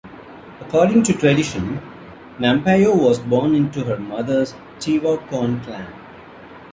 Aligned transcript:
According 0.61 1.03
to 1.03 1.13
tradition, 1.13 1.75
Nampeyo 2.39 2.91
was 2.99 3.19
born 3.19 3.53
into 3.53 3.83
her 3.83 3.99
mother's 3.99 4.55
Tewa 4.79 5.19
Corn 5.29 5.61
clan. 5.63 5.93